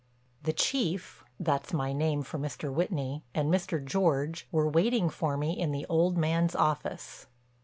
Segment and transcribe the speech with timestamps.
[0.41, 2.73] The Chief—that's my name for Mr.
[2.73, 3.85] Whitney—and Mr.
[3.85, 7.27] George were waiting for me in the old man's office.